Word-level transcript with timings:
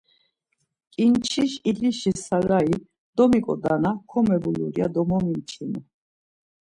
Ǩinçiş 0.93 1.51
ilişi 1.69 2.11
sarayı 2.25 2.77
domiǩoda 3.17 3.75
na 3.83 3.91
komebulur 4.09 4.73
ya 4.79 4.87
do 4.93 5.01
momimçinu. 5.09 5.79